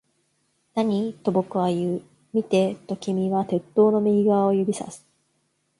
[0.73, 1.13] 何？
[1.13, 2.01] と僕は言う。
[2.33, 5.05] 見て、と君は鉄塔の右側を指差す